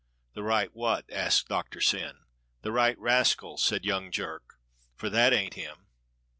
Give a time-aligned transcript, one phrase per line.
[0.33, 2.23] "The right what?" asked Doctor Syn.
[2.63, 4.57] "The right rascal," said young Jerk,
[4.95, 5.89] "for that ain't him."